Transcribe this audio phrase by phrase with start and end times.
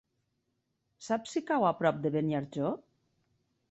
[1.09, 2.77] Saps si cau a prop de Beniarjó?